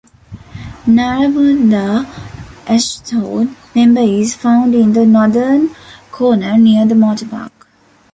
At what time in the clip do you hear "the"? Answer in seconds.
4.93-5.05, 6.87-6.95